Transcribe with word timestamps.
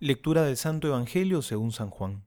Lectura 0.00 0.44
del 0.44 0.56
Santo 0.56 0.86
Evangelio 0.86 1.42
según 1.42 1.72
San 1.72 1.90
Juan. 1.90 2.24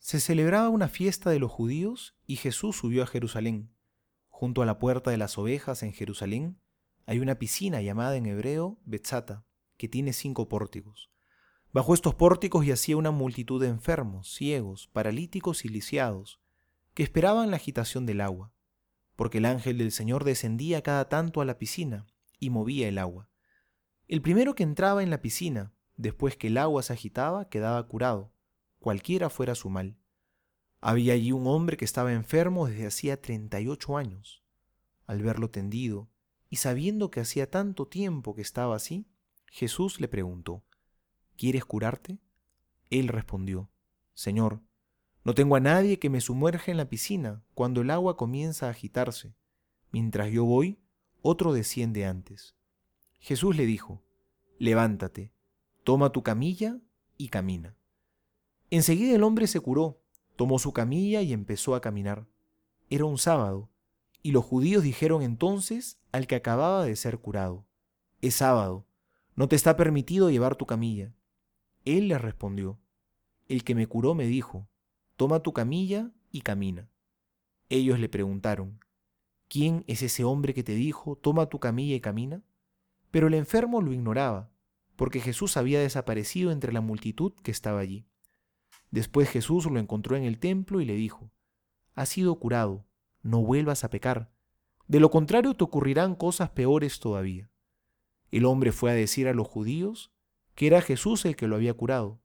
Se 0.00 0.20
celebraba 0.20 0.68
una 0.68 0.86
fiesta 0.86 1.30
de 1.30 1.38
los 1.38 1.50
judíos 1.50 2.14
y 2.26 2.36
Jesús 2.36 2.76
subió 2.76 3.02
a 3.02 3.06
Jerusalén. 3.06 3.74
Junto 4.28 4.60
a 4.60 4.66
la 4.66 4.78
puerta 4.78 5.10
de 5.10 5.16
las 5.16 5.38
ovejas 5.38 5.82
en 5.82 5.94
Jerusalén 5.94 6.60
hay 7.06 7.20
una 7.20 7.36
piscina 7.36 7.80
llamada 7.80 8.16
en 8.16 8.26
hebreo 8.26 8.78
Betzata, 8.84 9.46
que 9.78 9.88
tiene 9.88 10.12
cinco 10.12 10.50
pórticos. 10.50 11.10
Bajo 11.72 11.94
estos 11.94 12.16
pórticos 12.16 12.66
yacía 12.66 12.98
una 12.98 13.12
multitud 13.12 13.62
de 13.62 13.68
enfermos, 13.68 14.34
ciegos, 14.34 14.88
paralíticos 14.88 15.64
y 15.64 15.70
lisiados, 15.70 16.38
que 16.92 17.02
esperaban 17.02 17.50
la 17.50 17.56
agitación 17.56 18.04
del 18.04 18.20
agua, 18.20 18.52
porque 19.16 19.38
el 19.38 19.46
ángel 19.46 19.78
del 19.78 19.92
Señor 19.92 20.24
descendía 20.24 20.82
cada 20.82 21.08
tanto 21.08 21.40
a 21.40 21.46
la 21.46 21.56
piscina 21.56 22.06
y 22.38 22.50
movía 22.50 22.88
el 22.88 22.98
agua. 22.98 23.30
El 24.06 24.20
primero 24.20 24.54
que 24.54 24.64
entraba 24.64 25.02
en 25.02 25.08
la 25.08 25.22
piscina, 25.22 25.72
Después 26.00 26.34
que 26.34 26.46
el 26.46 26.56
agua 26.56 26.82
se 26.82 26.94
agitaba, 26.94 27.50
quedaba 27.50 27.86
curado, 27.86 28.32
cualquiera 28.78 29.28
fuera 29.28 29.54
su 29.54 29.68
mal. 29.68 29.98
Había 30.80 31.12
allí 31.12 31.30
un 31.30 31.46
hombre 31.46 31.76
que 31.76 31.84
estaba 31.84 32.14
enfermo 32.14 32.66
desde 32.66 32.86
hacía 32.86 33.20
treinta 33.20 33.60
y 33.60 33.68
ocho 33.68 33.98
años. 33.98 34.42
Al 35.04 35.22
verlo 35.22 35.50
tendido, 35.50 36.08
y 36.48 36.56
sabiendo 36.56 37.10
que 37.10 37.20
hacía 37.20 37.50
tanto 37.50 37.86
tiempo 37.86 38.34
que 38.34 38.40
estaba 38.40 38.76
así, 38.76 39.10
Jesús 39.44 40.00
le 40.00 40.08
preguntó, 40.08 40.64
¿Quieres 41.36 41.66
curarte? 41.66 42.18
Él 42.88 43.08
respondió, 43.08 43.68
Señor, 44.14 44.62
no 45.22 45.34
tengo 45.34 45.56
a 45.56 45.60
nadie 45.60 45.98
que 45.98 46.08
me 46.08 46.22
sumerja 46.22 46.70
en 46.70 46.78
la 46.78 46.88
piscina 46.88 47.44
cuando 47.52 47.82
el 47.82 47.90
agua 47.90 48.16
comienza 48.16 48.68
a 48.68 48.70
agitarse. 48.70 49.34
Mientras 49.92 50.30
yo 50.30 50.46
voy, 50.46 50.78
otro 51.20 51.52
desciende 51.52 52.06
antes. 52.06 52.56
Jesús 53.18 53.54
le 53.54 53.66
dijo, 53.66 54.02
Levántate, 54.58 55.34
toma 55.90 56.12
tu 56.12 56.22
camilla 56.22 56.78
y 57.16 57.30
camina. 57.30 57.74
Enseguida 58.70 59.16
el 59.16 59.24
hombre 59.24 59.48
se 59.48 59.58
curó, 59.58 60.00
tomó 60.36 60.60
su 60.60 60.72
camilla 60.72 61.20
y 61.20 61.32
empezó 61.32 61.74
a 61.74 61.80
caminar. 61.80 62.28
Era 62.90 63.06
un 63.06 63.18
sábado, 63.18 63.70
y 64.22 64.30
los 64.30 64.44
judíos 64.44 64.84
dijeron 64.84 65.22
entonces 65.22 65.98
al 66.12 66.28
que 66.28 66.36
acababa 66.36 66.84
de 66.84 66.94
ser 66.94 67.18
curado, 67.18 67.66
es 68.20 68.36
sábado, 68.36 68.86
no 69.34 69.48
te 69.48 69.56
está 69.56 69.76
permitido 69.76 70.30
llevar 70.30 70.54
tu 70.54 70.64
camilla. 70.64 71.12
Él 71.84 72.06
le 72.06 72.18
respondió, 72.18 72.78
el 73.48 73.64
que 73.64 73.74
me 73.74 73.88
curó 73.88 74.14
me 74.14 74.26
dijo, 74.26 74.68
toma 75.16 75.40
tu 75.40 75.52
camilla 75.52 76.12
y 76.30 76.42
camina. 76.42 76.88
Ellos 77.68 77.98
le 77.98 78.08
preguntaron, 78.08 78.78
¿quién 79.48 79.82
es 79.88 80.02
ese 80.02 80.22
hombre 80.22 80.54
que 80.54 80.62
te 80.62 80.76
dijo, 80.76 81.16
toma 81.16 81.46
tu 81.46 81.58
camilla 81.58 81.96
y 81.96 82.00
camina? 82.00 82.44
Pero 83.10 83.26
el 83.26 83.34
enfermo 83.34 83.82
lo 83.82 83.92
ignoraba 83.92 84.52
porque 85.00 85.22
Jesús 85.22 85.56
había 85.56 85.80
desaparecido 85.80 86.52
entre 86.52 86.74
la 86.74 86.82
multitud 86.82 87.32
que 87.42 87.50
estaba 87.50 87.80
allí. 87.80 88.06
Después 88.90 89.30
Jesús 89.30 89.64
lo 89.64 89.80
encontró 89.80 90.14
en 90.14 90.24
el 90.24 90.38
templo 90.38 90.82
y 90.82 90.84
le 90.84 90.92
dijo, 90.92 91.32
Has 91.94 92.10
sido 92.10 92.38
curado, 92.38 92.84
no 93.22 93.40
vuelvas 93.40 93.82
a 93.82 93.88
pecar, 93.88 94.30
de 94.88 95.00
lo 95.00 95.10
contrario 95.10 95.56
te 95.56 95.64
ocurrirán 95.64 96.14
cosas 96.14 96.50
peores 96.50 97.00
todavía. 97.00 97.48
El 98.30 98.44
hombre 98.44 98.72
fue 98.72 98.90
a 98.90 98.94
decir 98.94 99.26
a 99.26 99.32
los 99.32 99.48
judíos 99.48 100.12
que 100.54 100.66
era 100.66 100.82
Jesús 100.82 101.24
el 101.24 101.34
que 101.34 101.46
lo 101.46 101.56
había 101.56 101.72
curado. 101.72 102.20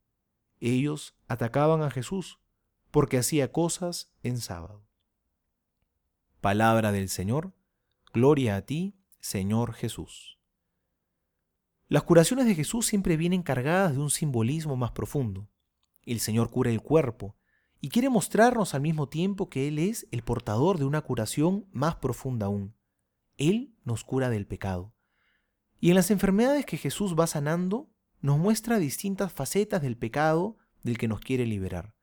Ellos 0.60 1.16
atacaban 1.30 1.82
a 1.82 1.89
Jesús 1.89 2.42
porque 2.92 3.17
hacía 3.17 3.54
cosas 3.54 4.12
en 4.22 4.38
sábado. 4.38 4.86
Palabra 6.42 6.92
del 6.92 7.08
Señor, 7.08 7.54
gloria 8.12 8.58
a 8.58 8.64
ti, 8.64 8.98
Señor 9.22 9.72
Jesús. 9.72 10.34
Las 11.88 12.02
curaciones 12.02 12.47
de 12.47 12.55
Jesús 12.55 12.88
siempre 12.88 13.16
vienen 13.16 13.44
cargadas 13.44 13.94
de 13.94 14.00
un 14.00 14.09
simbolismo 14.09 14.75
más 14.75 14.91
profundo. 14.91 15.47
El 16.03 16.19
Señor 16.19 16.50
cura 16.50 16.72
el 16.72 16.81
cuerpo 16.81 17.36
y 17.80 17.89
quiere 17.89 18.09
mostrarnos 18.09 18.73
al 18.73 18.81
mismo 18.81 19.08
tiempo 19.08 19.50
que 19.50 19.67
Él 19.67 19.77
es 19.77 20.08
el 20.09 20.23
portador 20.23 20.80
de 20.80 20.86
una 20.86 21.02
curación 21.02 21.67
más 21.72 21.97
profunda 21.97 22.48
aún. 22.48 22.76
Él 23.37 23.76
nos 23.83 24.04
cura 24.04 24.32
del 24.32 24.48
pecado. 24.48 24.95
Y 25.80 25.89
en 25.89 25.95
las 25.95 26.10
enfermedades 26.10 26.65
que 26.65 26.77
Jesús 26.77 27.15
va 27.20 27.27
sanando, 27.27 27.92
nos 28.20 28.39
muestra 28.39 28.80
distintas 28.80 29.31
facetas 29.31 29.83
del 29.83 29.95
pecado 29.95 30.58
del 30.81 30.98
que 30.98 31.08
nos 31.08 31.20
quiere 31.20 31.45
liberar. 31.45 31.93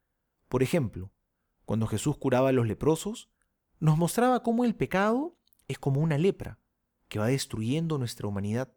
Por 0.48 0.62
ejemplo, 0.62 1.12
cuando 1.64 1.88
Jesús 1.88 2.16
curaba 2.16 2.50
a 2.50 2.52
los 2.52 2.68
leprosos, 2.68 3.30
nos 3.80 3.98
mostraba 3.98 4.44
cómo 4.44 4.64
el 4.64 4.76
pecado 4.76 5.36
es 5.66 5.80
como 5.80 6.00
una 6.00 6.18
lepra 6.18 6.60
que 7.08 7.18
va 7.18 7.26
destruyendo 7.26 7.98
nuestra 7.98 8.28
humanidad 8.28 8.72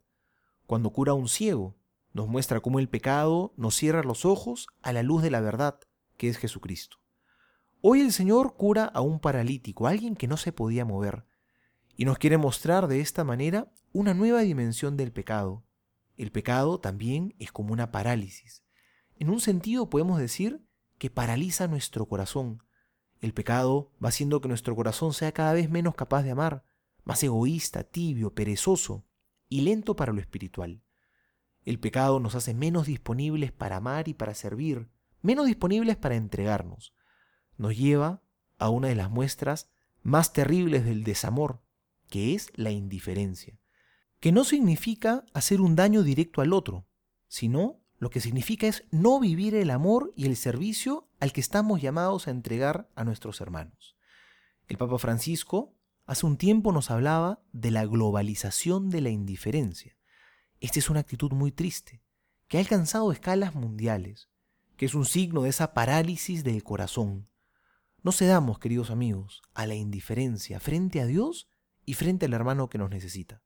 cuando 0.65 0.91
cura 0.91 1.11
a 1.11 1.15
un 1.15 1.27
ciego, 1.27 1.75
nos 2.13 2.27
muestra 2.27 2.59
cómo 2.59 2.79
el 2.79 2.89
pecado 2.89 3.53
nos 3.57 3.75
cierra 3.75 4.03
los 4.03 4.25
ojos 4.25 4.67
a 4.81 4.93
la 4.93 5.03
luz 5.03 5.21
de 5.21 5.29
la 5.29 5.41
verdad, 5.41 5.79
que 6.17 6.29
es 6.29 6.37
Jesucristo. 6.37 6.97
Hoy 7.81 8.01
el 8.01 8.11
Señor 8.11 8.55
cura 8.55 8.85
a 8.85 9.01
un 9.01 9.19
paralítico, 9.19 9.85
alguien 9.85 10.15
que 10.15 10.27
no 10.27 10.37
se 10.37 10.51
podía 10.51 10.85
mover, 10.85 11.25
y 11.97 12.05
nos 12.05 12.17
quiere 12.17 12.37
mostrar 12.37 12.87
de 12.87 12.99
esta 12.99 13.23
manera 13.23 13.71
una 13.93 14.13
nueva 14.13 14.41
dimensión 14.41 14.97
del 14.97 15.11
pecado. 15.11 15.63
El 16.17 16.31
pecado 16.31 16.79
también 16.79 17.35
es 17.37 17.51
como 17.51 17.73
una 17.73 17.91
parálisis. 17.91 18.63
En 19.17 19.29
un 19.29 19.39
sentido 19.39 19.89
podemos 19.89 20.19
decir 20.19 20.65
que 20.97 21.09
paraliza 21.09 21.67
nuestro 21.67 22.05
corazón. 22.07 22.63
El 23.21 23.33
pecado 23.33 23.91
va 24.03 24.09
haciendo 24.09 24.41
que 24.41 24.47
nuestro 24.47 24.75
corazón 24.75 25.13
sea 25.13 25.31
cada 25.31 25.53
vez 25.53 25.69
menos 25.69 25.95
capaz 25.95 26.23
de 26.23 26.31
amar, 26.31 26.63
más 27.03 27.21
egoísta, 27.23 27.83
tibio, 27.83 28.33
perezoso 28.33 29.05
y 29.55 29.61
lento 29.61 29.95
para 29.95 30.11
lo 30.11 30.19
espiritual. 30.19 30.81
El 31.63 31.79
pecado 31.79 32.19
nos 32.19 32.35
hace 32.35 32.53
menos 32.53 32.87
disponibles 32.87 33.53
para 33.53 33.77
amar 33.77 34.09
y 34.09 34.13
para 34.13 34.33
servir, 34.33 34.89
menos 35.21 35.45
disponibles 35.45 35.95
para 35.95 36.17
entregarnos. 36.17 36.93
Nos 37.55 37.77
lleva 37.77 38.21
a 38.57 38.69
una 38.69 38.89
de 38.89 38.95
las 38.95 39.09
muestras 39.09 39.69
más 40.03 40.33
terribles 40.33 40.83
del 40.83 41.05
desamor, 41.05 41.61
que 42.09 42.35
es 42.35 42.51
la 42.55 42.71
indiferencia, 42.71 43.57
que 44.19 44.33
no 44.33 44.43
significa 44.43 45.23
hacer 45.33 45.61
un 45.61 45.77
daño 45.77 46.03
directo 46.03 46.41
al 46.41 46.51
otro, 46.51 46.85
sino 47.29 47.79
lo 47.97 48.09
que 48.09 48.19
significa 48.19 48.67
es 48.67 48.83
no 48.91 49.21
vivir 49.21 49.55
el 49.55 49.69
amor 49.69 50.11
y 50.17 50.25
el 50.25 50.35
servicio 50.35 51.07
al 51.21 51.31
que 51.31 51.39
estamos 51.39 51.81
llamados 51.81 52.27
a 52.27 52.31
entregar 52.31 52.89
a 52.93 53.05
nuestros 53.05 53.39
hermanos. 53.39 53.95
El 54.67 54.77
Papa 54.77 54.97
Francisco 54.97 55.77
Hace 56.05 56.27
un 56.27 56.37
tiempo 56.37 56.71
nos 56.71 56.91
hablaba 56.91 57.41
de 57.51 57.71
la 57.71 57.83
globalización 57.83 58.91
de 58.91 59.01
la 59.01 59.09
indiferencia. 59.09 59.97
Esta 60.59 60.77
es 60.77 60.91
una 60.91 60.99
actitud 60.99 61.31
muy 61.31 61.51
triste, 61.51 62.03
que 62.47 62.57
ha 62.57 62.59
alcanzado 62.59 63.11
escalas 63.11 63.55
mundiales, 63.55 64.29
que 64.77 64.85
es 64.85 64.93
un 64.93 65.05
signo 65.05 65.41
de 65.41 65.49
esa 65.49 65.73
parálisis 65.73 66.43
del 66.43 66.63
corazón. 66.63 67.27
No 68.03 68.11
cedamos, 68.11 68.59
queridos 68.59 68.91
amigos, 68.91 69.41
a 69.55 69.65
la 69.65 69.73
indiferencia 69.73 70.59
frente 70.59 71.01
a 71.01 71.07
Dios 71.07 71.49
y 71.85 71.95
frente 71.95 72.27
al 72.27 72.33
hermano 72.33 72.69
que 72.69 72.77
nos 72.77 72.91
necesita. 72.91 73.41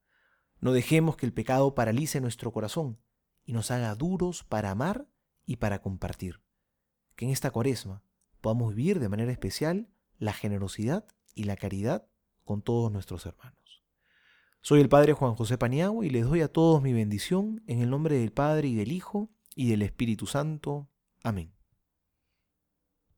No 0.60 0.74
dejemos 0.74 1.16
que 1.16 1.26
el 1.26 1.34
pecado 1.34 1.74
paralice 1.76 2.20
nuestro 2.20 2.52
corazón 2.52 3.00
y 3.46 3.54
nos 3.54 3.72
haga 3.72 3.96
duros 3.96 4.44
para 4.44 4.72
amar 4.72 5.08
y 5.46 5.56
para 5.56 5.82
compartir. 5.82 6.42
Que 7.16 7.24
en 7.24 7.32
esta 7.32 7.52
cuaresma 7.52 8.04
podamos 8.42 8.76
vivir 8.76 9.00
de 9.00 9.08
manera 9.08 9.32
especial 9.32 9.90
la 10.18 10.34
generosidad 10.34 11.08
y 11.36 11.46
la 11.46 11.56
caridad 11.56 12.09
con 12.50 12.64
todos 12.64 12.92
nuestros 12.92 13.28
hermanos. 13.28 13.84
Soy 14.62 14.82
el 14.82 14.90
Padre 14.90 15.14
Juan 15.14 15.36
José 15.36 15.60
Paniagua 15.60 16.04
y 16.04 16.10
les 16.10 16.26
doy 16.26 16.42
a 16.42 16.52
todos 16.52 16.82
mi 16.82 16.94
bendición 16.94 17.62
en 17.68 17.80
el 17.80 17.92
nombre 17.92 18.18
del 18.18 18.32
Padre 18.32 18.70
y 18.70 18.74
del 18.74 18.92
Hijo 18.92 19.30
y 19.54 19.70
del 19.70 19.84
Espíritu 19.84 20.26
Santo. 20.26 20.90
Amén. 21.24 21.59